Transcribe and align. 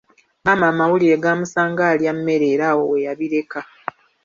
Maama 0.43 0.65
amawulire 0.71 1.17
gaamusanga 1.23 1.83
alya 1.91 2.11
mmere 2.17 2.45
era 2.53 2.65
awo 2.71 2.83
weyabireka. 2.91 3.59